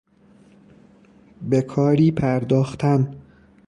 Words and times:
به 1.41 1.61
کاری 1.61 2.11
پرداختن 2.11 3.15